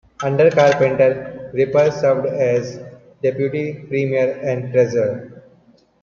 Under 0.23 0.49
Carpenter, 0.49 1.51
Ripper 1.53 1.91
served 1.91 2.25
as 2.25 2.79
Deputy 3.21 3.73
Premier 3.87 4.39
and 4.41 4.73
Treasurer. 4.73 5.43